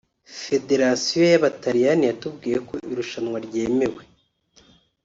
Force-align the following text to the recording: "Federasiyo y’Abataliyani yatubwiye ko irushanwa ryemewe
"Federasiyo 0.43 1.23
y’Abataliyani 1.31 2.03
yatubwiye 2.09 2.57
ko 2.67 2.73
irushanwa 2.91 3.37
ryemewe 3.45 4.03